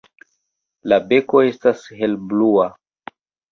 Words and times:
La 0.93 0.99
beko 1.11 1.43
estas 1.51 1.85
helblua. 2.01 2.69